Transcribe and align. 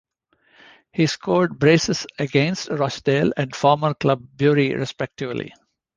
He 0.91 1.05
scored 1.05 1.59
brace's 1.59 2.07
against 2.17 2.69
Rochdale 2.69 3.33
and 3.37 3.55
former 3.55 3.93
club 3.93 4.23
Bury 4.35 4.73
respectively. 4.73 5.53